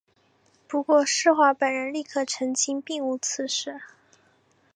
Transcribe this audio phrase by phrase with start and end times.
[0.67, 3.79] 不过施华本人立刻澄清并无此事。